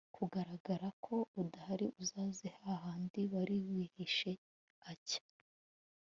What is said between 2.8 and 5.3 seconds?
handi wari wihishe a cya